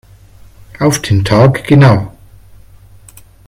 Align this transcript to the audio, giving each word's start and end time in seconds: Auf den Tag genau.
Auf 0.79 0.99
den 1.03 1.23
Tag 1.23 1.65
genau. 1.67 2.11